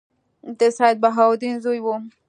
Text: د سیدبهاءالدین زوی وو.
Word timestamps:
د 0.59 0.61
سیدبهاءالدین 0.77 1.55
زوی 1.63 1.79
وو. 1.83 1.95